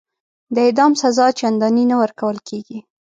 [0.53, 2.79] د اعدام سزا چنداني نه ورکول کیږي.